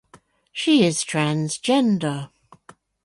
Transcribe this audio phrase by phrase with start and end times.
[0.51, 2.31] She is transgender.